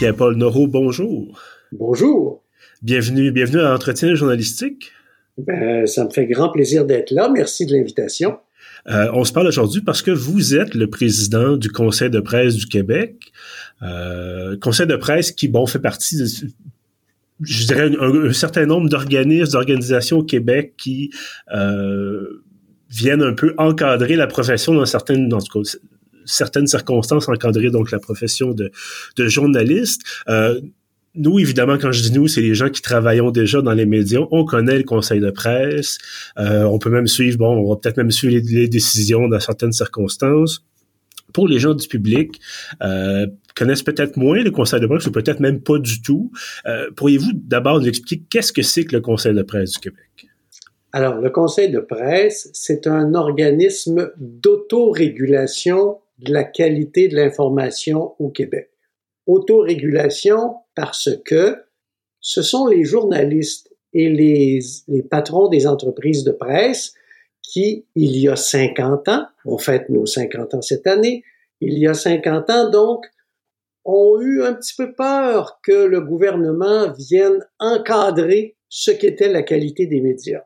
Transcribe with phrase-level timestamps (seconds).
[0.00, 1.38] Pierre-Paul Noro, bonjour.
[1.72, 2.42] Bonjour.
[2.80, 4.92] Bienvenue, bienvenue à Entretien journalistique.
[5.36, 7.28] Ben, ça me fait grand plaisir d'être là.
[7.28, 8.38] Merci de l'invitation.
[8.88, 12.54] Euh, on se parle aujourd'hui parce que vous êtes le président du Conseil de presse
[12.54, 13.30] du Québec.
[13.82, 16.24] Euh, conseil de presse qui, bon, fait partie de,
[17.42, 21.10] je dirais, un, certain nombre d'organismes, d'organisations au Québec qui
[21.54, 22.42] euh,
[22.88, 25.40] viennent un peu encadrer la profession dans certaines, dans
[26.24, 28.70] certaines circonstances, encadrer donc la profession de,
[29.16, 30.02] journaliste.
[30.28, 30.60] Euh,
[31.14, 34.20] nous, évidemment, quand je dis nous, c'est les gens qui travaillons déjà dans les médias.
[34.30, 35.98] On connaît le conseil de presse.
[36.38, 39.72] Euh, on peut même suivre, bon, on va peut-être même suivre les, décisions dans certaines
[39.72, 40.64] circonstances.
[41.32, 42.40] Pour les gens du public,
[42.82, 43.26] euh,
[43.56, 46.30] connaissent peut-être moins le conseil de presse ou peut-être même pas du tout.
[46.66, 50.28] Euh, pourriez-vous d'abord nous expliquer qu'est-ce que c'est que le conseil de presse du Québec?
[50.92, 58.30] Alors, le conseil de presse, c'est un organisme d'autorégulation de la qualité de l'information au
[58.30, 58.70] Québec.
[59.26, 61.56] Autorégulation parce que
[62.20, 64.60] ce sont les journalistes et les,
[65.10, 66.94] patrons des entreprises de presse
[67.42, 71.24] qui, il y a 50 ans, on fête nos 50 ans cette année,
[71.60, 73.06] il y a 50 ans donc,
[73.84, 79.86] ont eu un petit peu peur que le gouvernement vienne encadrer ce qu'était la qualité
[79.86, 80.44] des médias.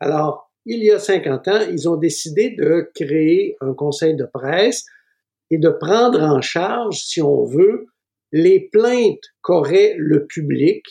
[0.00, 4.84] Alors, il y a 50 ans, ils ont décidé de créer un conseil de presse
[5.52, 7.86] et de prendre en charge, si on veut,
[8.32, 10.82] les plaintes qu'aurait le public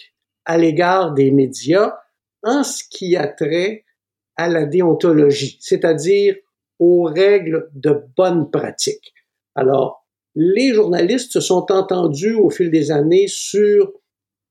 [0.45, 1.95] à l'égard des médias
[2.44, 3.84] en ce qui a trait
[4.36, 6.36] à la déontologie, c'est-à-dire
[6.78, 9.14] aux règles de bonne pratique.
[9.56, 13.92] Alors, les journalistes se sont entendus au fil des années sur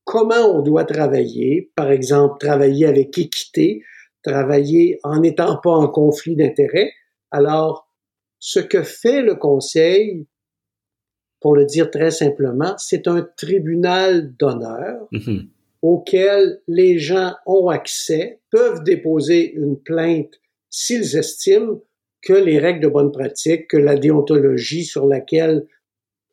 [0.04, 3.84] comment on doit travailler, par exemple, travailler avec équité,
[4.24, 6.92] travailler en n'étant pas en conflit d'intérêts.
[7.30, 7.89] Alors,
[8.40, 10.26] ce que fait le Conseil,
[11.40, 15.46] pour le dire très simplement, c'est un tribunal d'honneur mm-hmm.
[15.82, 21.80] auquel les gens ont accès, peuvent déposer une plainte s'ils estiment
[22.22, 25.66] que les règles de bonne pratique, que la déontologie sur laquelle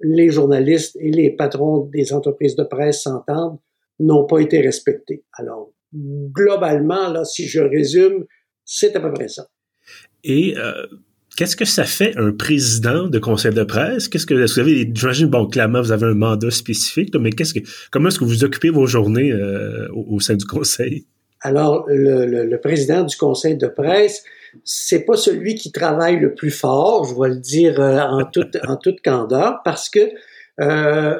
[0.01, 3.59] les journalistes et les patrons des entreprises de presse s'entendent
[3.99, 5.23] n'ont pas été respectées.
[5.33, 8.25] Alors, globalement, là, si je résume,
[8.63, 9.49] c'est à peu près ça.
[10.23, 10.85] Et euh,
[11.37, 14.09] qu'est-ce que ça fait un président de conseil de presse?
[14.09, 17.59] Qu'est-ce que vous avez, j'imagine, bon, clairement, vous avez un mandat spécifique, mais qu'est-ce que,
[17.91, 21.05] comment est-ce que vous occupez vos journées euh, au, sein du conseil?
[21.41, 24.23] Alors, le, le, président du conseil de presse,
[24.63, 28.57] c'est pas celui qui travaille le plus fort, je vais le dire euh, en toute
[28.67, 30.09] en toute candeur, parce que
[30.59, 31.17] euh,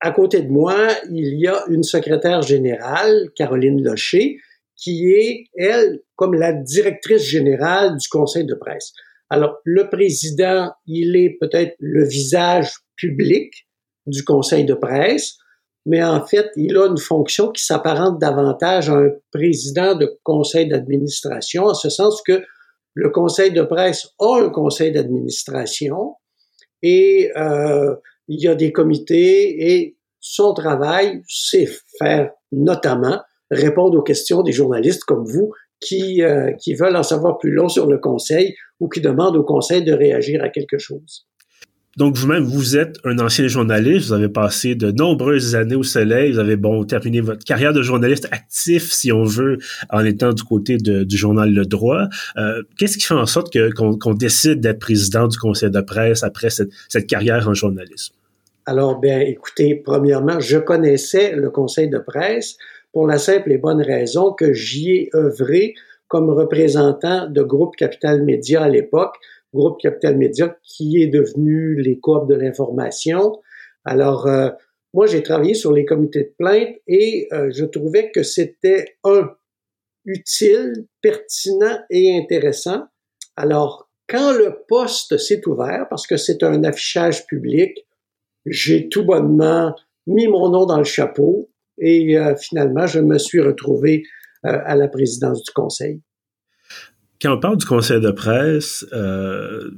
[0.00, 0.76] à côté de moi,
[1.08, 4.38] il y a une secrétaire générale, Caroline Locher,
[4.74, 8.92] qui est, elle, comme la directrice générale du conseil de presse.
[9.32, 13.66] Alors, le président, il est peut-être le visage public
[14.04, 15.38] du conseil de presse,
[15.86, 20.68] mais en fait, il a une fonction qui s'apparente davantage à un président de conseil
[20.68, 22.42] d'administration, en ce sens que
[22.92, 26.16] le conseil de presse a un conseil d'administration
[26.82, 27.96] et euh,
[28.28, 34.52] il y a des comités et son travail, c'est faire notamment répondre aux questions des
[34.52, 38.88] journalistes comme vous qui, euh, qui veulent en savoir plus long sur le conseil ou
[38.88, 41.24] qui demandent au conseil de réagir à quelque chose.
[41.96, 46.32] Donc vous-même, vous êtes un ancien journaliste, vous avez passé de nombreuses années au soleil,
[46.32, 49.58] vous avez bon terminé votre carrière de journaliste actif, si on veut,
[49.90, 52.08] en étant du côté du journal Le Droit.
[52.38, 56.50] Euh, qu'est-ce qui fait en sorte qu'on, décide d'être président du conseil de presse après
[56.50, 58.14] cette, cette carrière en journalisme?
[58.66, 62.56] Alors, bien, écoutez, premièrement, je connaissais le conseil de presse
[62.92, 65.74] pour la simple et bonne raison que j'y ai œuvré
[66.12, 69.14] comme représentant de Groupe Capital Média à l'époque,
[69.54, 73.40] Groupe Capital Média qui est devenu les coop de l'information.
[73.86, 74.50] Alors, euh,
[74.92, 79.30] moi, j'ai travaillé sur les comités de plainte et euh, je trouvais que c'était un
[80.04, 82.82] utile, pertinent et intéressant.
[83.34, 87.86] Alors, quand le poste s'est ouvert, parce que c'est un affichage public,
[88.44, 89.74] j'ai tout bonnement
[90.06, 91.48] mis mon nom dans le chapeau
[91.78, 94.02] et euh, finalement, je me suis retrouvé
[94.42, 96.00] à la présidence du conseil.
[97.20, 99.70] Quand on parle du conseil de presse, euh,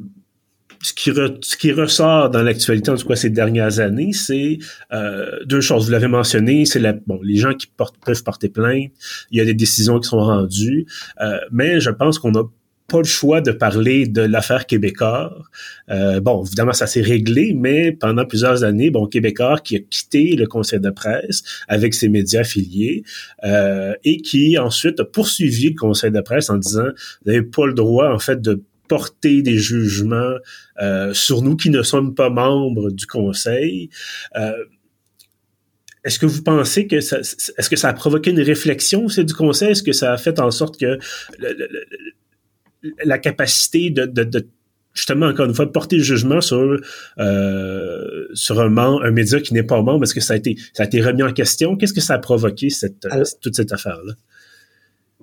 [0.80, 4.58] ce, qui ressort dans l'actualité, en tout cas ces dernières années, c'est
[4.92, 5.86] euh, deux choses.
[5.86, 8.92] Vous l'avez mentionné, c'est les gens qui peuvent porter plainte,
[9.30, 10.86] il y a des décisions qui sont rendues,
[11.20, 12.44] euh, mais je pense qu'on a
[12.86, 15.34] pas le choix de parler de l'affaire Québécois.
[15.90, 20.36] Euh, bon, évidemment, ça s'est réglé, mais pendant plusieurs années, bon, Québécois qui a quitté
[20.36, 23.02] le conseil de presse avec ses médias affiliés
[23.44, 26.84] euh, et qui ensuite a poursuivi le conseil de presse en disant
[27.24, 30.34] vous n'avez pas le droit, en fait, de porter des jugements
[30.82, 33.88] euh, sur nous qui ne sommes pas membres du conseil.
[36.04, 39.32] est-ce que vous pensez que ça, est-ce que ça a provoqué une réflexion au du
[39.32, 39.70] Conseil?
[39.70, 40.98] Est-ce que ça a fait en sorte que
[43.04, 44.46] la capacité de, de,
[44.92, 46.76] justement, encore une fois, porter le jugement sur,
[47.18, 50.84] euh, sur un, un média qui n'est pas membre, est-ce que ça a été, ça
[50.84, 51.76] a été remis en question?
[51.76, 53.06] Qu'est-ce que ça a provoqué, cette,
[53.40, 54.14] toute cette affaire-là?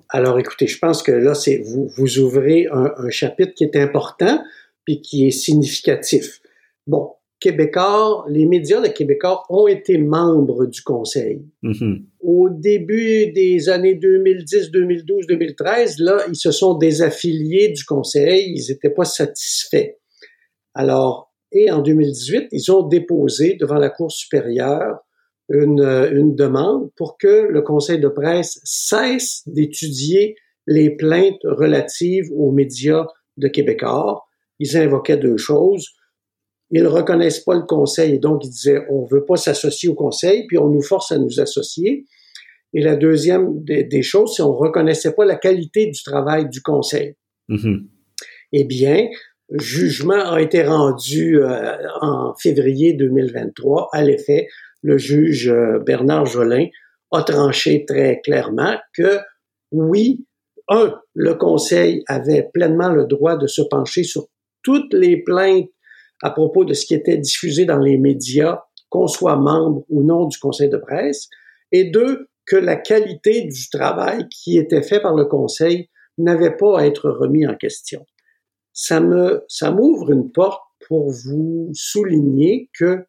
[0.08, 3.76] Alors, écoutez, je pense que là, c'est vous, vous ouvrez un, un chapitre qui est
[3.76, 4.44] important
[4.84, 6.40] puis qui est significatif.
[6.86, 11.44] Bon, Québécois, les médias de Québécois ont été membres du Conseil.
[11.64, 12.04] Mm-hmm.
[12.20, 18.70] Au début des années 2010, 2012, 2013, là, ils se sont désaffiliés du Conseil, ils
[18.70, 19.96] n'étaient pas satisfaits.
[20.74, 25.00] Alors, et en 2018, ils ont déposé devant la Cour supérieure
[25.48, 30.36] une, une demande pour que le Conseil de presse cesse d'étudier
[30.68, 33.04] les plaintes relatives aux médias
[33.36, 34.22] de Québécois.
[34.60, 35.88] Ils invoquaient deux choses
[36.72, 40.46] ils reconnaissent pas le conseil et donc ils disaient on veut pas s'associer au conseil
[40.46, 42.06] puis on nous force à nous associer.
[42.74, 47.16] Et la deuxième des, choses, c'est on reconnaissait pas la qualité du travail du conseil.
[47.50, 47.86] Mm-hmm.
[48.52, 49.08] Eh bien,
[49.50, 53.90] jugement a été rendu euh, en février 2023.
[53.92, 54.46] À l'effet,
[54.80, 56.66] le juge euh, Bernard Jolin
[57.12, 59.18] a tranché très clairement que
[59.70, 60.24] oui,
[60.68, 64.28] un, le Conseil avait pleinement le droit de se pencher sur
[64.62, 65.68] toutes les plaintes
[66.22, 70.26] à propos de ce qui était diffusé dans les médias, qu'on soit membre ou non
[70.26, 71.28] du conseil de presse,
[71.72, 75.88] et deux, que la qualité du travail qui était fait par le conseil
[76.18, 78.04] n'avait pas à être remis en question.
[78.72, 83.06] Ça me, ça m'ouvre une porte pour vous souligner que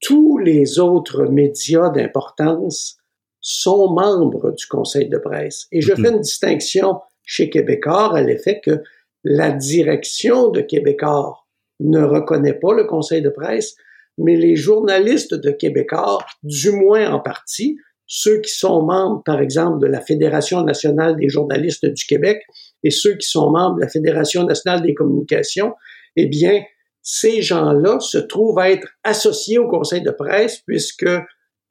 [0.00, 2.96] tous les autres médias d'importance
[3.40, 5.66] sont membres du conseil de presse.
[5.72, 6.02] Et je mm-hmm.
[6.02, 8.82] fais une distinction chez Québécois à l'effet que
[9.24, 11.39] la direction de Québécois
[11.80, 13.74] ne reconnaît pas le conseil de presse,
[14.18, 19.78] mais les journalistes de Québécois, du moins en partie, ceux qui sont membres, par exemple,
[19.80, 22.42] de la Fédération nationale des journalistes du Québec
[22.82, 25.74] et ceux qui sont membres de la Fédération nationale des communications,
[26.16, 26.62] eh bien,
[27.02, 31.08] ces gens-là se trouvent à être associés au conseil de presse puisque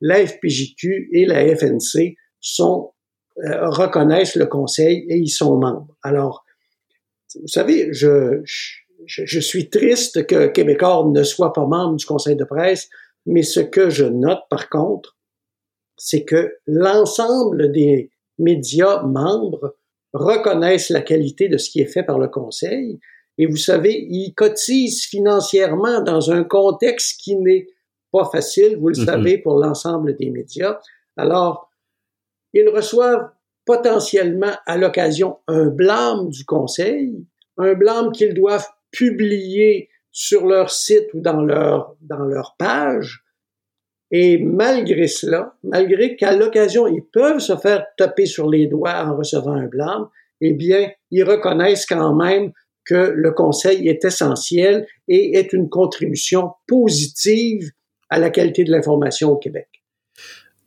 [0.02, 2.94] la FPJQ et la FNC sont,
[3.44, 5.94] euh, reconnaissent le conseil et ils sont membres.
[6.04, 6.46] Alors,
[7.36, 8.78] vous savez, je, je,
[9.40, 12.90] suis triste que Québécois ne soit pas membre du conseil de presse,
[13.26, 15.18] mais ce que je note par contre,
[15.98, 19.76] c'est que l'ensemble des médias membres
[20.14, 23.00] reconnaissent la qualité de ce qui est fait par le conseil.
[23.38, 27.68] Et vous savez, ils cotisent financièrement dans un contexte qui n'est
[28.12, 29.06] pas facile, vous le mm-hmm.
[29.06, 30.80] savez, pour l'ensemble des médias.
[31.16, 31.70] Alors,
[32.54, 33.30] ils reçoivent
[33.66, 37.24] potentiellement à l'occasion un blâme du conseil,
[37.58, 43.24] un blâme qu'ils doivent publiés sur leur site ou dans leur, dans leur page.
[44.12, 49.16] Et malgré cela, malgré qu'à l'occasion, ils peuvent se faire taper sur les doigts en
[49.16, 50.08] recevant un blâme,
[50.42, 52.52] eh bien, ils reconnaissent quand même
[52.86, 57.70] que le conseil est essentiel et est une contribution positive
[58.10, 59.69] à la qualité de l'information au Québec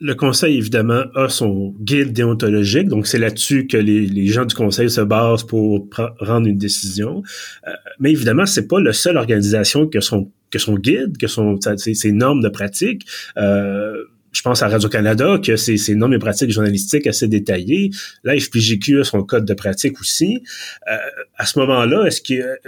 [0.02, 4.90] le conseil, évidemment, a son guide déontologique, donc c'est là-dessus que les, gens du conseil
[4.90, 7.22] se basent pour rendre une décision.
[7.68, 11.58] Euh, mais évidemment, c'est pas la seule organisation que son que son guide, que son
[11.76, 13.06] ses, normes de pratique.
[13.38, 13.94] Euh,
[14.32, 17.90] je pense à Radio-Canada, que ses, ses normes de pratique journalistiques assez détaillées.
[18.24, 20.42] La FPJQ a son code de pratique aussi.
[20.90, 20.96] Euh,
[21.36, 22.58] à ce moment-là, est-ce que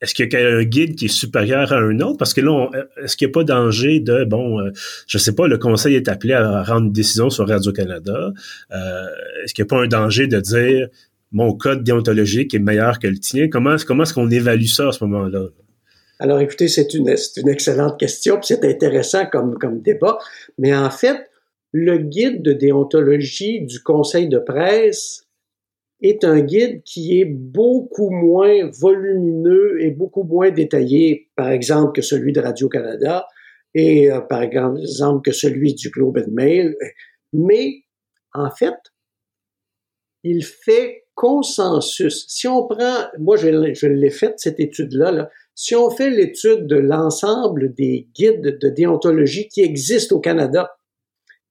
[0.00, 2.16] est-ce qu'il y a un guide qui est supérieur à un autre?
[2.16, 2.70] Parce que là,
[3.02, 4.70] est-ce qu'il n'y a pas danger de, bon, euh,
[5.06, 8.32] je sais pas, le conseil est appelé à rendre une décision sur Radio-Canada.
[8.72, 9.06] Euh,
[9.44, 10.88] est-ce qu'il n'y a pas un danger de dire,
[11.32, 13.48] mon code déontologique est meilleur que le tien?
[13.48, 15.48] Comment, comment est-ce qu'on évalue ça à ce moment-là?
[16.18, 20.18] Alors, écoutez, c'est une, une excellente question, c'est intéressant comme, comme débat.
[20.58, 21.30] Mais en fait,
[21.72, 25.26] le guide de déontologie du conseil de presse
[26.02, 32.02] est un guide qui est beaucoup moins volumineux et beaucoup moins détaillé, par exemple, que
[32.02, 33.26] celui de Radio-Canada
[33.74, 36.76] et euh, par exemple que celui du Globe and Mail.
[37.32, 37.84] Mais,
[38.34, 38.76] en fait,
[40.22, 42.26] il fait consensus.
[42.28, 46.76] Si on prend, moi je, l'ai fait cette étude-là, là, si on fait l'étude de
[46.76, 50.70] l'ensemble des guides de déontologie qui existent au Canada,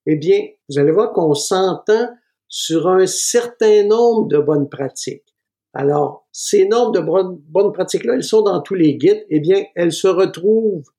[0.06, 2.08] eh bien, vous allez voir qu'on s'entend
[2.50, 5.24] sur un certain nombre de bonnes pratiques.
[5.72, 9.24] Alors, ces nombres de bonnes pratiques-là, elles sont dans tous les guides.
[9.30, 10.90] Eh bien, elles se retrouvent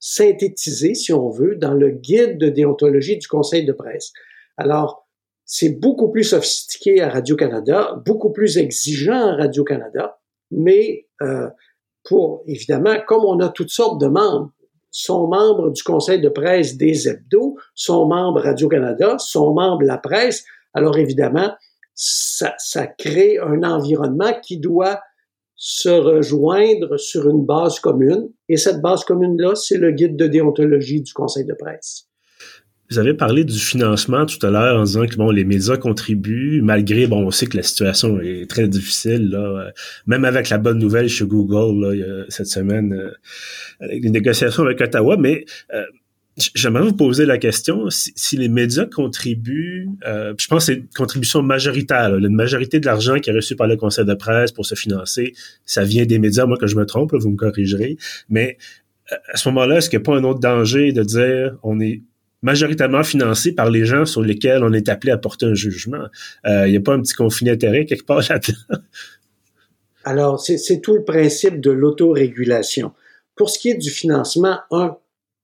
[0.00, 4.12] synthétisées, si on veut, dans le guide de déontologie du Conseil de presse.
[4.56, 5.08] Alors,
[5.44, 10.18] c'est beaucoup plus sophistiqué à Radio-Canada, beaucoup plus exigeant à Radio-Canada,
[10.50, 11.48] mais euh,
[12.02, 14.50] pour, évidemment, comme on a toutes sortes de membres,
[14.92, 20.44] sont membres du conseil de presse des hebdos, sont membres Radio-Canada, sont membres La Presse.
[20.74, 21.52] Alors évidemment,
[21.94, 25.00] ça, ça crée un environnement qui doit
[25.56, 28.28] se rejoindre sur une base commune.
[28.48, 32.08] Et cette base commune-là, c'est le guide de déontologie du conseil de presse.
[32.92, 36.60] Vous avez parlé du financement tout à l'heure en disant que bon, les médias contribuent,
[36.60, 39.70] malgré, bon, on sait que la situation est très difficile, là, euh,
[40.06, 45.16] même avec la bonne nouvelle chez Google là, cette semaine, euh, les négociations avec Ottawa,
[45.16, 45.84] mais euh,
[46.54, 50.88] J'aimerais vous poser la question si, les médias contribuent, euh, je pense que c'est une
[50.96, 52.08] contribution majoritaire.
[52.10, 54.74] Là, une majorité de l'argent qui est reçu par le conseil de presse pour se
[54.74, 55.34] financer,
[55.66, 56.46] ça vient des médias.
[56.46, 57.98] Moi, que je me trompe, vous me corrigerez.
[58.30, 58.56] Mais
[59.30, 62.00] à ce moment-là, est-ce qu'il n'y a pas un autre danger de dire on est
[62.42, 66.04] majoritairement financé par les gens sur lesquels on est appelé à porter un jugement.
[66.46, 68.82] Euh, il n'y a pas un petit conflit d'intérêt quelque part là-dedans?
[70.04, 72.92] Alors, c'est tout le principe de l'autorégulation.
[73.36, 74.96] Pour ce qui est du financement, un,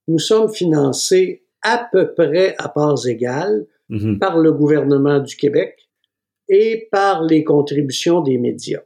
[0.09, 4.19] nous sommes financés à peu près à parts égales mm-hmm.
[4.19, 5.89] par le gouvernement du Québec
[6.49, 8.81] et par les contributions des médias.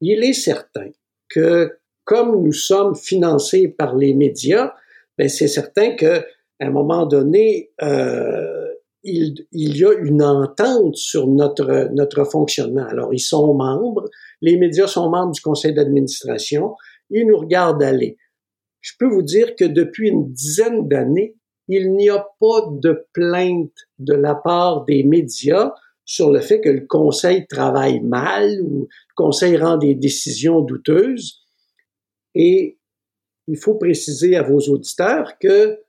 [0.00, 0.90] Il est certain
[1.28, 4.74] que comme nous sommes financés par les médias,
[5.18, 6.24] ben c'est certain que
[6.60, 8.66] à un moment donné, euh,
[9.02, 12.86] il, il, y a une entente sur notre, notre fonctionnement.
[12.86, 14.08] Alors, ils sont membres,
[14.40, 16.74] les médias sont membres du conseil d'administration,
[17.10, 18.16] ils nous regardent aller.
[18.80, 21.36] Je peux vous dire que depuis une dizaine d'années,
[21.68, 25.72] il n'y a pas de plainte de la part des médias
[26.04, 31.42] sur le fait que le conseil travaille mal ou le conseil rend des décisions douteuses.
[32.34, 32.78] Et
[33.48, 35.80] il faut préciser à vos auditeurs que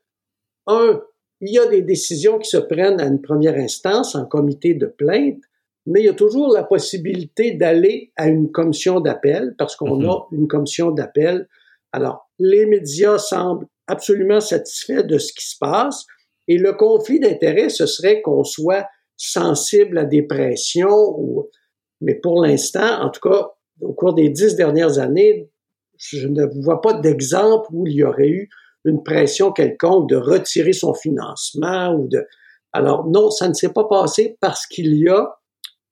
[0.68, 1.00] un,
[1.40, 4.86] il y a des décisions qui se prennent à une première instance en comité de
[4.86, 5.40] plainte,
[5.86, 10.10] mais il y a toujours la possibilité d'aller à une commission d'appel parce qu'on mm-hmm.
[10.10, 11.48] a une commission d'appel.
[11.92, 16.04] Alors, les médias semblent absolument satisfaits de ce qui se passe
[16.48, 21.48] et le conflit d'intérêts, ce serait qu'on soit sensible à des pressions ou,
[22.00, 25.50] mais pour l'instant, en tout cas, au cours des dix dernières années,
[25.96, 28.48] je ne vois pas d'exemple où il y aurait eu
[28.84, 32.24] une pression quelconque de retirer son financement ou de.
[32.72, 35.28] Alors non, ça ne s'est pas passé parce qu'il y a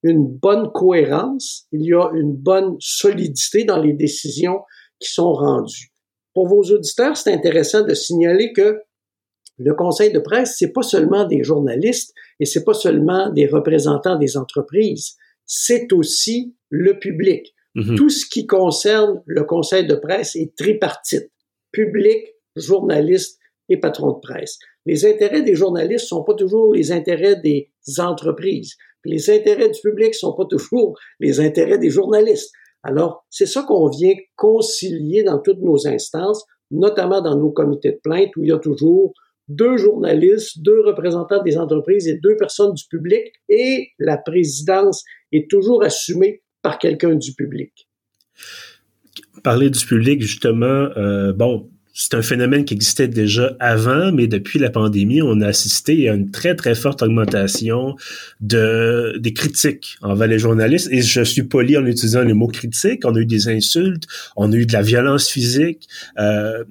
[0.02, 4.60] une bonne cohérence, il y a une bonne solidité dans les décisions
[5.00, 5.90] qui sont rendues.
[6.34, 8.80] Pour vos auditeurs, c'est intéressant de signaler que
[9.58, 14.18] le conseil de presse, c'est pas seulement des journalistes et c'est pas seulement des représentants
[14.18, 15.16] des entreprises,
[15.46, 17.54] c'est aussi le public.
[17.74, 17.96] Mm-hmm.
[17.96, 21.30] Tout ce qui concerne le conseil de presse est tripartite.
[21.72, 24.58] Public, journalistes et patrons de presse.
[24.84, 28.76] Les intérêts des journalistes sont pas toujours les intérêts des entreprises.
[29.04, 32.52] les intérêts du public sont pas toujours les intérêts des journalistes.
[32.82, 38.00] Alors, c'est ça qu'on vient concilier dans toutes nos instances, notamment dans nos comités de
[38.02, 39.12] plainte où il y a toujours
[39.48, 45.48] deux journalistes, deux représentants des entreprises et deux personnes du public et la présidence est
[45.48, 47.88] toujours assumée par quelqu'un du public.
[49.44, 54.58] Parler du public, justement, euh, bon, c'est un phénomène qui existait déjà avant, mais depuis
[54.58, 57.96] la pandémie, on a assisté à une très, très forte augmentation
[58.42, 60.88] de, des critiques envers les journalistes.
[60.92, 63.06] Et je suis poli en utilisant le mot critique.
[63.06, 64.04] On a eu des insultes,
[64.36, 65.88] on a eu de la violence physique,
[66.18, 66.64] euh,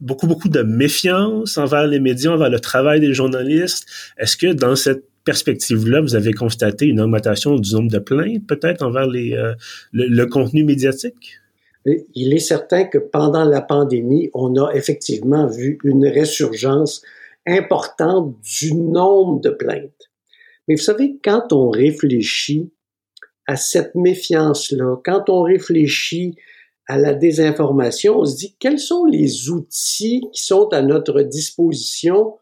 [0.00, 3.86] beaucoup, beaucoup de méfiance envers les médias, envers le travail des journalistes.
[4.18, 8.82] Est-ce que dans cette perspective-là, vous avez constaté une augmentation du nombre de plaintes, peut-être,
[8.82, 9.54] envers les, euh,
[9.92, 11.39] le contenu médiatique?
[11.84, 17.02] Il est certain que pendant la pandémie, on a effectivement vu une résurgence
[17.46, 20.10] importante du nombre de plaintes.
[20.68, 22.70] Mais vous savez, quand on réfléchit
[23.46, 26.36] à cette méfiance-là, quand on réfléchit
[26.86, 32.36] à la désinformation, on se dit quels sont les outils qui sont à notre disposition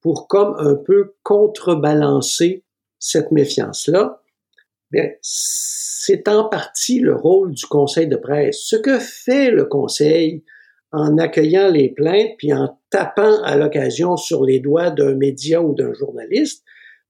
[0.00, 2.62] pour comme un peu contrebalancer
[2.98, 4.22] cette méfiance-là?
[6.04, 8.60] C'est en partie le rôle du conseil de presse.
[8.64, 10.44] Ce que fait le conseil
[10.92, 15.74] en accueillant les plaintes puis en tapant à l'occasion sur les doigts d'un média ou
[15.74, 16.62] d'un journaliste,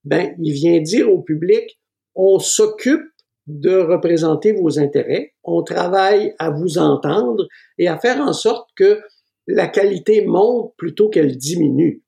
[0.05, 1.81] ben, il vient dire au public,
[2.15, 3.03] on s'occupe
[3.49, 7.49] de représenter vos intérêts, on travaille à vous entendre
[7.79, 9.01] et à faire en sorte que
[9.49, 12.05] la qualité monte plutôt qu'elle diminue.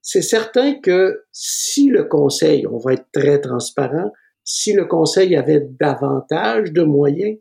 [0.00, 4.10] C'est certain que si le conseil, on va être très transparent,
[4.52, 7.38] si le Conseil avait davantage de moyens,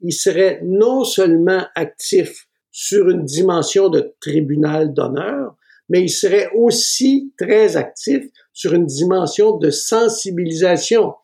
[0.00, 5.56] il serait non seulement actif sur une dimension de tribunal d'honneur,
[5.88, 8.22] mais il serait aussi très actif
[8.52, 11.14] sur une dimension de sensibilisation.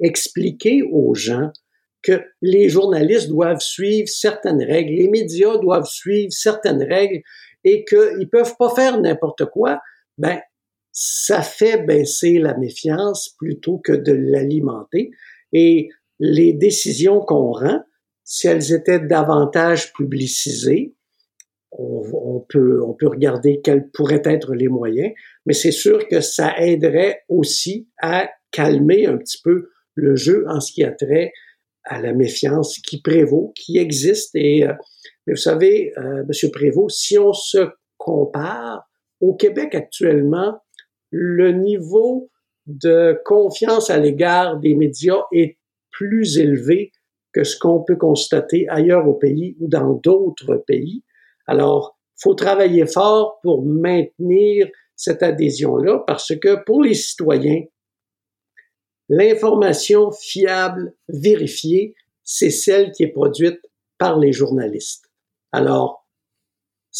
[0.00, 1.52] Expliquer aux gens
[2.00, 7.20] que les journalistes doivent suivre certaines règles, les médias doivent suivre certaines règles
[7.64, 9.78] et qu'ils peuvent pas faire n'importe quoi,
[10.16, 10.40] ben
[11.00, 15.12] ça fait baisser la méfiance plutôt que de l'alimenter.
[15.52, 17.84] Et les décisions qu'on rend,
[18.24, 20.96] si elles étaient davantage publicisées,
[21.70, 25.12] on, peut, on peut regarder quels pourraient être les moyens,
[25.46, 30.58] mais c'est sûr que ça aiderait aussi à calmer un petit peu le jeu en
[30.58, 31.30] ce qui a trait
[31.84, 34.34] à la méfiance qui prévaut, qui existe.
[34.34, 34.72] Et euh,
[35.28, 38.82] vous savez, euh, Monsieur Prévost, si on se compare
[39.20, 40.60] au Québec actuellement,
[41.10, 42.30] le niveau
[42.66, 45.58] de confiance à l'égard des médias est
[45.90, 46.92] plus élevé
[47.32, 51.02] que ce qu'on peut constater ailleurs au pays ou dans d'autres pays.
[51.46, 57.62] Alors, faut travailler fort pour maintenir cette adhésion-là parce que pour les citoyens,
[59.08, 63.60] l'information fiable, vérifiée, c'est celle qui est produite
[63.98, 65.10] par les journalistes.
[65.52, 66.07] Alors,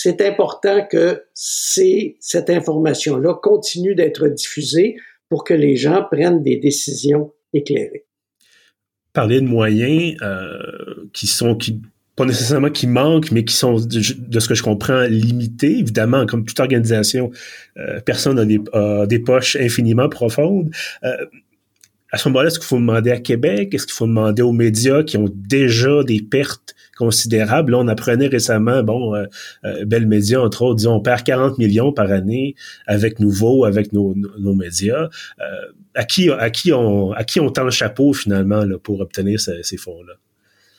[0.01, 4.95] c'est important que cette information-là continue d'être diffusée
[5.29, 8.07] pour que les gens prennent des décisions éclairées.
[9.13, 11.59] Parler de moyens euh, qui sont
[12.15, 14.01] pas nécessairement qui manquent, mais qui sont, de,
[14.39, 15.79] ce que je comprends, limités.
[15.79, 17.33] Évidemment, comme toute organisation,
[17.79, 18.61] euh, personne n'a des,
[19.09, 20.71] des, poches infiniment profondes.
[21.03, 21.27] Euh,
[22.13, 23.75] à ce moment-là, est-ce qu'il faut demander à Québec?
[23.75, 27.73] Est-ce qu'il faut demander aux médias qui ont déjà des pertes considérable.
[27.73, 29.25] Là, on apprenait récemment, bon, euh,
[29.65, 33.93] euh, Bell Media, entre autres, disons, on perd 40 millions par année avec Nouveau, avec
[33.93, 35.09] nos, nos médias.
[35.41, 35.45] Euh,
[35.95, 39.41] à qui à qui on à qui on tend le chapeau finalement là, pour obtenir
[39.41, 40.15] ces, fonds-là?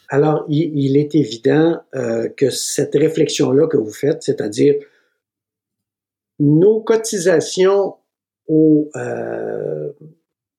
[0.10, 4.76] Alors, il, est évident euh, que cette réflexion-là que vous faites, c'est-à-dire
[6.40, 7.96] nos cotisations
[8.48, 9.90] au euh,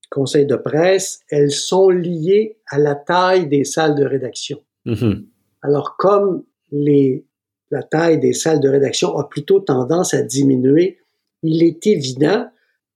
[0.08, 4.62] conseil de presse, elles sont liées à la taille des salles de rédaction.
[4.86, 5.24] Mm-hmm.
[5.62, 7.24] Alors, comme les,
[7.70, 10.98] la taille des salles de rédaction a plutôt tendance à diminuer,
[11.42, 12.46] il est évident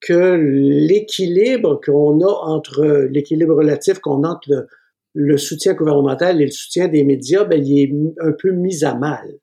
[0.00, 4.66] que l'équilibre qu'on a entre l'équilibre relatif qu'on a entre
[5.14, 8.94] le, soutien gouvernemental et le soutien des médias, ben, il est un peu mis à
[8.94, 9.38] mal.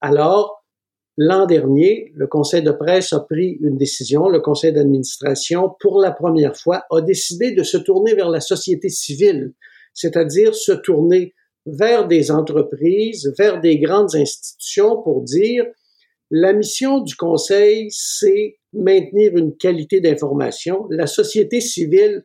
[0.00, 0.64] Alors,
[1.16, 4.28] l'an dernier, le conseil de presse a pris une décision.
[4.28, 8.88] Le conseil d'administration, pour la première fois, a décidé de se tourner vers la société
[8.90, 9.54] civile,
[9.94, 11.34] c'est-à-dire se tourner
[11.66, 15.64] vers des entreprises, vers des grandes institutions pour dire
[16.30, 20.86] la mission du Conseil, c'est maintenir une qualité d'information.
[20.90, 22.24] La société civile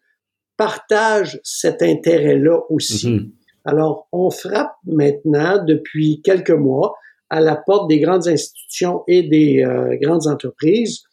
[0.55, 3.07] partage cet intérêt-là aussi.
[3.07, 3.31] Mm-hmm.
[3.65, 6.95] Alors, on frappe maintenant, depuis quelques mois,
[7.29, 11.03] à la porte des grandes institutions et des euh, grandes entreprises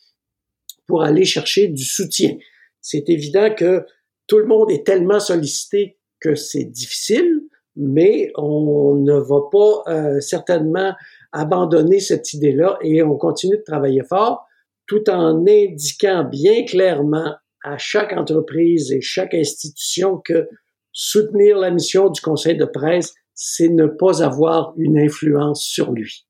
[0.86, 2.36] pour aller chercher du soutien.
[2.80, 3.84] C'est évident que
[4.28, 7.40] tout le monde est tellement sollicité que c'est difficile,
[7.76, 10.92] mais on ne va pas euh, certainement
[11.32, 14.46] abandonner cette idée-là et on continue de travailler fort
[14.86, 20.48] tout en indiquant bien clairement à chaque entreprise et chaque institution que
[20.92, 26.26] soutenir la mission du conseil de presse, c'est ne pas avoir une influence sur lui.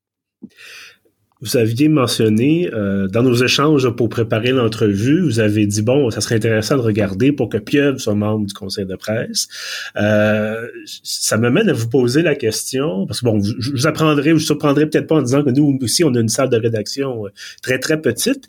[1.41, 6.21] Vous aviez mentionné euh, dans nos échanges pour préparer l'entrevue, vous avez dit bon, ça
[6.21, 9.47] serait intéressant de regarder pour que Pieuvre soit membre du conseil de presse.
[9.97, 10.65] Euh,
[11.03, 14.39] ça me mène à vous poser la question parce que bon, vous apprendrai, je vous
[14.39, 17.29] surprendrai peut-être pas en disant que nous aussi on a une salle de rédaction euh,
[17.61, 18.47] très très petite,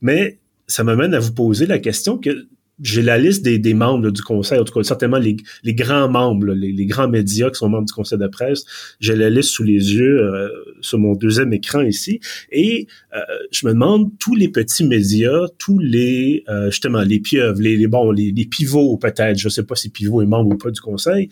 [0.00, 2.46] mais ça me mène à vous poser la question que
[2.82, 6.08] j'ai la liste des, des, membres du conseil, en tout cas certainement les, les grands
[6.08, 8.64] membres, les, les, grands médias qui sont membres du conseil de presse.
[9.00, 10.48] J'ai la liste sous les yeux euh,
[10.80, 12.20] sur mon deuxième écran ici.
[12.50, 13.20] Et euh,
[13.52, 17.86] je me demande, tous les petits médias, tous les, euh, justement, les pieuvres, les, les,
[17.86, 20.80] bon, les, les pivots peut-être, je sais pas si Pivot est membre ou pas du
[20.80, 21.28] conseil,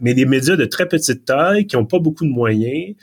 [0.00, 2.94] mais des médias de très petite taille qui ont pas beaucoup de moyens,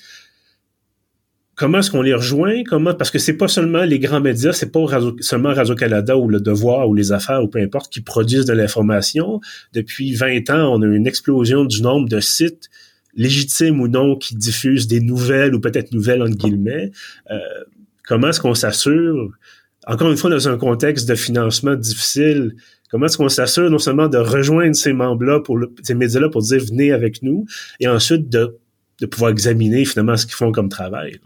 [1.59, 2.63] comment est-ce qu'on les rejoint?
[2.63, 2.93] Comment?
[2.93, 4.85] Parce que c'est pas seulement les grands médias, c'est pas
[5.19, 9.41] seulement Radio-Canada ou Le Devoir ou Les Affaires ou peu importe qui produisent de l'information.
[9.73, 12.69] Depuis 20 ans, on a une explosion du nombre de sites
[13.13, 16.91] légitimes ou non qui diffusent des nouvelles ou peut-être nouvelles entre guillemets.
[17.29, 17.37] Euh,
[18.07, 19.29] comment est-ce qu'on s'assure,
[19.85, 22.55] encore une fois dans un contexte de financement difficile,
[22.89, 26.63] comment est-ce qu'on s'assure non seulement de rejoindre ces membres-là, pour ces médias-là pour dire
[26.63, 27.45] venez avec nous,
[27.81, 28.55] et ensuite de,
[29.01, 31.19] de pouvoir examiner finalement ce qu'ils font comme travail.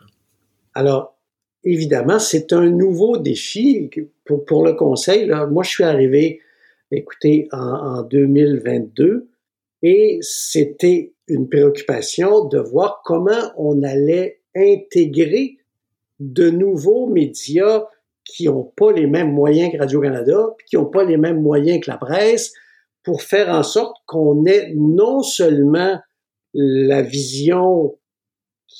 [0.73, 1.17] Alors,
[1.63, 3.89] évidemment, c'est un nouveau défi
[4.25, 5.31] pour, le Conseil.
[5.51, 6.41] Moi, je suis arrivé,
[6.91, 9.29] écoutez, en, en 2022
[9.81, 15.57] et c'était une préoccupation de voir comment on allait intégrer
[16.19, 17.86] de nouveaux médias
[18.23, 21.91] qui n'ont pas les mêmes moyens que Radio-Canada, qui n'ont pas les mêmes moyens que
[21.91, 22.53] la presse,
[23.03, 25.99] pour faire en sorte qu'on ait non seulement
[26.53, 27.97] la vision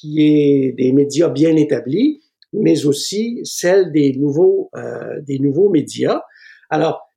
[0.04, 6.22] qui est des médias bien établis, mais aussi celle des nouveaux, euh, des nouveaux médias.
[6.70, 7.10] Alors,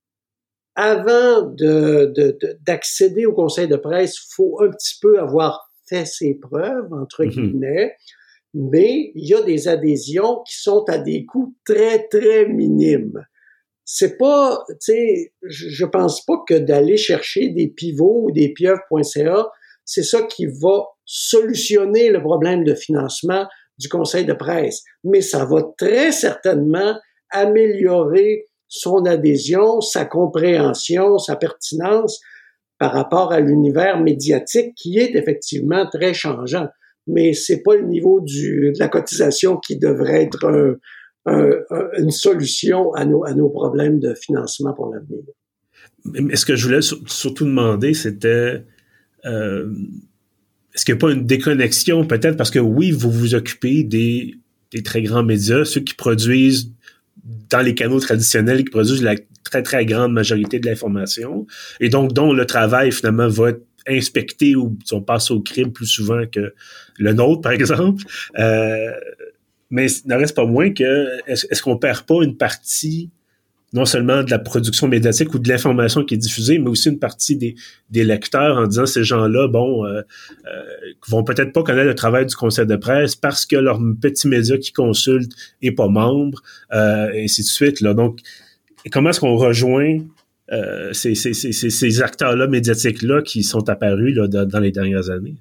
[0.77, 1.42] avant
[2.64, 6.92] d'accéder de, au conseil de presse, il faut un petit peu avoir fait ses preuves,
[6.92, 7.31] entre mm-hmm.
[7.31, 7.96] guillemets,
[8.55, 13.20] mais il y a des adhésions qui sont à des coûts très, très minimes.
[13.85, 19.49] C'est pas, tu sais, je pense pas que d'aller chercher des pivots ou des pieuvres.ca,
[19.85, 23.46] c'est ça qui va solutionner le problème de financement
[23.78, 24.82] du conseil de presse.
[25.04, 26.98] Mais ça va très certainement
[27.30, 32.20] améliorer son adhésion, sa compréhension, sa pertinence
[32.78, 36.68] par rapport à l'univers médiatique qui est effectivement très changeant.
[37.06, 40.78] Mais c'est pas le niveau de la cotisation qui devrait être
[41.26, 45.22] une solution à nos, à nos problèmes de financement pour l'avenir.
[46.04, 48.64] Mais ce que je voulais surtout demander, c'était
[49.24, 49.68] euh,
[50.76, 52.36] est-ce qu'il n'y a pas une déconnexion peut-être?
[52.36, 54.34] Parce que oui, vous vous occupez des,
[54.72, 56.70] des très grands médias, ceux qui produisent
[57.50, 61.46] dans les canaux traditionnels qui produisent la très, très grande majorité de l'information
[61.80, 65.86] et donc dont le travail finalement va être inspecté ou on passe au crime plus
[65.86, 66.52] souvent que
[66.98, 68.04] le nôtre, par exemple.
[68.38, 68.92] Euh,
[69.70, 73.10] mais il ne reste pas moins que est-ce, est-ce qu'on perd pas une partie
[73.76, 76.98] non seulement de la production médiatique ou de l'information qui est diffusée, mais aussi une
[76.98, 77.54] partie des,
[77.90, 80.00] des lecteurs en disant ces gens-là, bon, euh,
[80.46, 80.62] euh,
[81.08, 84.56] vont peut-être pas connaître le travail du conseil de presse parce que leur petit média
[84.56, 87.82] qui consulte est pas membre, euh, et ainsi de suite.
[87.82, 87.92] Là.
[87.92, 88.20] Donc,
[88.90, 89.98] comment est-ce qu'on rejoint
[90.92, 95.34] ces, ces, ces, ces acteurs-là médiatiques-là qui sont apparus là, dans les dernières années?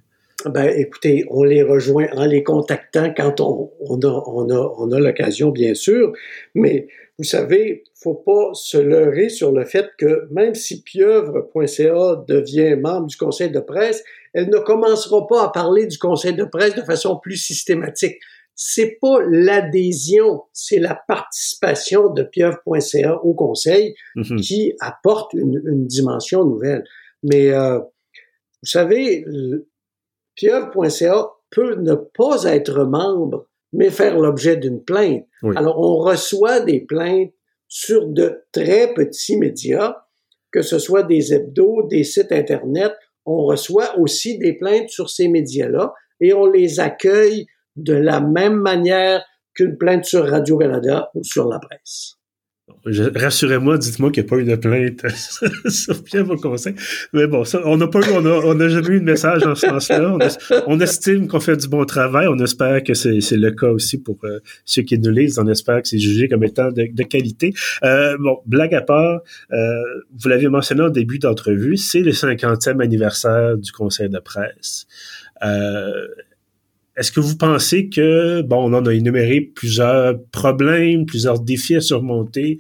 [0.45, 4.91] Ben, écoutez, on les rejoint en les contactant quand on, on a, on a, on
[4.91, 6.11] a l'occasion, bien sûr.
[6.53, 12.75] Mais vous savez, faut pas se leurrer sur le fait que même si pieuvre.ca devient
[12.75, 16.75] membre du conseil de presse, elle ne commencera pas à parler du conseil de presse
[16.75, 18.17] de façon plus systématique.
[18.53, 24.41] C'est pas l'adhésion, c'est la participation de pieuvre.ca au conseil mm-hmm.
[24.41, 26.83] qui apporte une, une, dimension nouvelle.
[27.23, 29.25] Mais euh, vous savez,
[30.35, 35.25] pieuvre.ca peut ne pas être membre, mais faire l'objet d'une plainte.
[35.55, 37.31] Alors, on reçoit des plaintes
[37.67, 39.95] sur de très petits médias,
[40.51, 42.93] que ce soit des hebdos, des sites Internet.
[43.25, 48.55] On reçoit aussi des plaintes sur ces médias-là et on les accueille de la même
[48.55, 52.15] manière qu'une plainte sur Radio-Canada ou sur la presse.
[52.85, 55.05] Rassurez-moi, dites-moi qu'il n'y a pas eu de plainte
[55.67, 56.75] sur vos conseils.
[57.13, 59.67] Mais bon, ça, on n'a pas eu, on a, jamais eu de message dans ce
[59.67, 60.17] sens-là.
[60.65, 62.27] On, estime qu'on fait du bon travail.
[62.27, 65.37] On espère que c'est, le cas aussi pour euh, ceux qui nous lisent.
[65.37, 67.53] On espère que c'est jugé comme étant de, qualité.
[67.83, 69.81] Euh, bon, blague à part, euh,
[70.17, 74.87] vous l'avez mentionné au début d'entrevue, c'est le 50e anniversaire du Conseil de presse.
[76.97, 81.81] Est-ce que vous pensez que, bon, on en a énuméré plusieurs problèmes, plusieurs défis à
[81.81, 82.57] surmonter.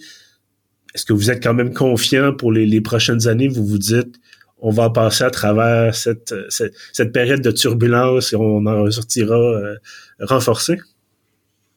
[0.93, 3.47] Est-ce que vous êtes quand même confiant pour les, prochaines années?
[3.47, 4.15] Vous vous dites,
[4.59, 9.75] on va passer à travers cette, cette, période de turbulence et on en ressortira euh,
[10.19, 10.77] renforcé?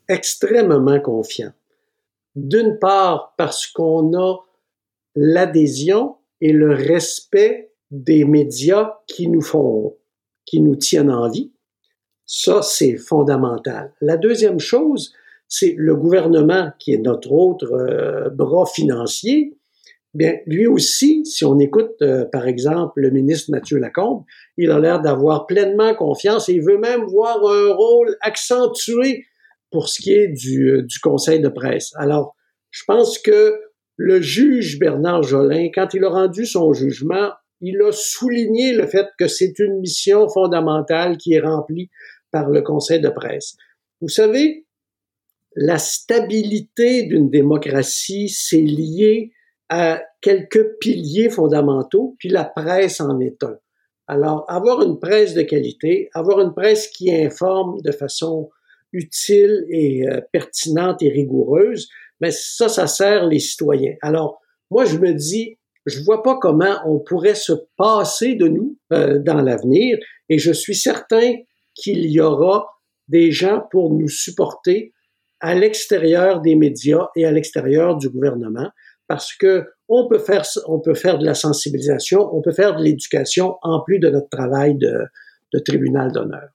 [0.09, 1.53] Extrêmement confiant.
[2.35, 4.37] D'une part, parce qu'on a
[5.15, 9.97] l'adhésion et le respect des médias qui nous font,
[10.45, 11.53] qui nous tiennent en vie.
[12.31, 13.95] Ça, c'est fondamental.
[14.03, 15.15] La deuxième chose,
[15.49, 19.57] c'est le gouvernement, qui est notre autre euh, bras financier.
[20.13, 24.25] Bien, lui aussi, si on écoute, euh, par exemple, le ministre Mathieu Lacombe,
[24.59, 29.25] il a l'air d'avoir pleinement confiance et il veut même voir un rôle accentué
[29.71, 31.93] pour ce qui est du, euh, du conseil de presse.
[31.97, 32.37] Alors,
[32.71, 33.59] je pense que
[33.97, 37.31] le juge Bernard Jolin, quand il a rendu son jugement,
[37.63, 41.89] il a souligné le fait que c'est une mission fondamentale qui est remplie
[42.31, 43.57] par le conseil de presse.
[44.01, 44.67] Vous savez,
[45.57, 49.33] la stabilité d'une démocratie, c'est lié
[49.69, 53.59] à quelques piliers fondamentaux, puis la presse en est un.
[54.07, 58.51] Alors, avoir une presse de qualité, avoir une presse qui informe de façon
[58.93, 61.89] utile et euh, pertinente et rigoureuse,
[62.21, 63.95] mais ben, ça, ça sert les citoyens.
[64.01, 68.79] Alors, moi, je me dis, je vois pas comment on pourrait se passer de nous
[68.93, 71.35] euh, dans l'avenir, et je suis certain
[71.81, 72.67] qu'il y aura
[73.09, 74.93] des gens pour nous supporter
[75.41, 78.69] à l'extérieur des médias et à l'extérieur du gouvernement
[79.07, 82.83] parce que on peut faire on peut faire de la sensibilisation, on peut faire de
[82.83, 84.93] l'éducation en plus de notre travail de,
[85.55, 86.49] de tribunal d'honneur.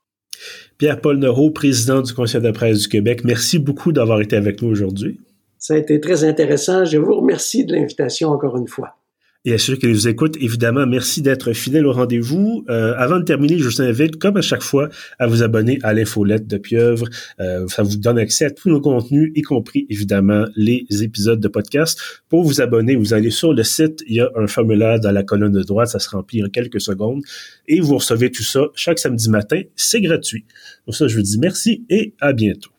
[0.78, 4.70] Pierre-Paul Neuraud, président du Conseil de presse du Québec, merci beaucoup d'avoir été avec nous
[4.70, 5.20] aujourd'hui.
[5.58, 6.84] Ça a été très intéressant.
[6.84, 8.98] Je vous remercie de l'invitation encore une fois.
[9.46, 12.64] Et à ceux qui nous écoutent, évidemment, merci d'être fidèles au rendez-vous.
[12.70, 14.88] Euh, avant de terminer, je vous invite, comme à chaque fois,
[15.20, 17.10] à vous abonner à l'infolette de Pieuvre.
[17.42, 21.48] Euh, ça vous donne accès à tous nos contenus, y compris, évidemment, les épisodes de
[21.50, 22.00] podcast.
[22.30, 25.24] Pour vous abonner, vous allez sur le site, il y a un formulaire dans la
[25.24, 27.22] colonne de droite, ça se remplit en quelques secondes,
[27.68, 29.62] et vous recevez tout ça chaque samedi matin.
[29.76, 30.46] C'est gratuit.
[30.86, 32.73] Pour ça, je vous dis merci et à bientôt.